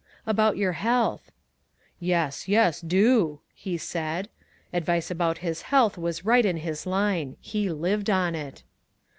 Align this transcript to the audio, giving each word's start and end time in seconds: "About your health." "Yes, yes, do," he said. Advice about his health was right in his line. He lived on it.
"About 0.25 0.57
your 0.57 0.71
health." 0.71 1.31
"Yes, 1.99 2.47
yes, 2.47 2.81
do," 2.81 3.41
he 3.53 3.77
said. 3.77 4.29
Advice 4.73 5.11
about 5.11 5.37
his 5.45 5.61
health 5.69 5.95
was 5.95 6.25
right 6.25 6.43
in 6.43 6.57
his 6.57 6.87
line. 6.87 7.37
He 7.39 7.69
lived 7.69 8.09
on 8.09 8.33
it. 8.33 8.63